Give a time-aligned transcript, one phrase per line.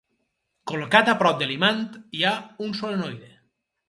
[0.69, 1.83] Col·locat a prop de l'imant
[2.21, 2.31] hi ha
[2.69, 3.31] un solenoide.